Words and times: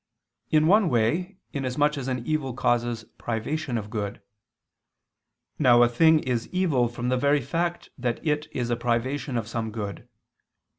In 0.49 0.65
one 0.65 0.89
way, 0.89 1.37
inasmuch 1.53 1.95
as 1.95 2.07
an 2.07 2.25
evil 2.25 2.55
causes 2.55 3.03
privation 3.19 3.77
of 3.77 3.91
good. 3.91 4.19
Now 5.59 5.83
a 5.83 5.87
thing 5.89 6.21
is 6.21 6.47
evil 6.47 6.87
from 6.87 7.09
the 7.09 7.17
very 7.17 7.41
fact 7.43 7.89
that 7.99 8.19
it 8.25 8.47
is 8.51 8.71
a 8.71 8.75
privation 8.75 9.37
of 9.37 9.47
some 9.47 9.69
good. 9.71 10.09